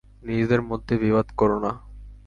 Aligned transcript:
নিজেদের 0.23 0.61
মধ্যে 0.61 0.93
বিবাদ 0.97 1.27
করো 1.37 1.57
না। 1.59 1.71